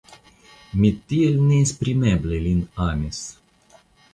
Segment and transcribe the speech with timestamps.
[0.79, 3.21] Mi tiel neesprimeble lin amis!